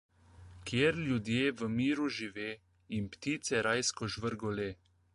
Kjer 0.69 0.97
ljudje 1.09 1.51
v 1.61 1.69
miru 1.75 2.09
žive, 2.21 2.49
jim 2.97 3.13
ptice 3.17 3.65
rajsko 3.71 4.13
žvrgole. 4.17 4.71